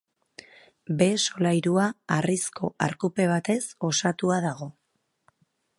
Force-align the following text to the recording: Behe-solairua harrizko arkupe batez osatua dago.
Behe-solairua 1.01 1.85
harrizko 2.17 2.73
arkupe 2.87 3.29
batez 3.35 3.61
osatua 3.91 4.43
dago. 4.49 4.71